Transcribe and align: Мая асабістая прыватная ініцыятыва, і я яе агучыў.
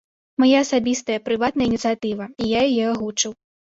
Мая 0.43 0.61
асабістая 0.65 1.19
прыватная 1.29 1.69
ініцыятыва, 1.71 2.31
і 2.45 2.53
я 2.59 2.69
яе 2.75 2.85
агучыў. 2.99 3.43